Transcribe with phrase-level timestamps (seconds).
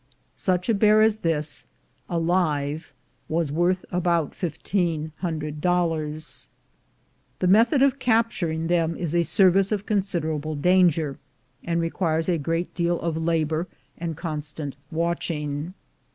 [0.35, 1.67] Such a bear as this,
[2.09, 2.91] alive,
[3.29, 6.49] was worth about fifteen hundred dollars.
[7.37, 11.19] The method of capturing them is a service of considerable danger,
[11.63, 15.75] and requires a great deal of labor and constant watching.